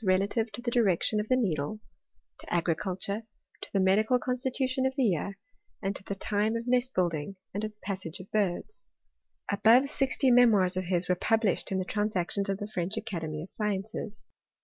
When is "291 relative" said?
0.03-0.51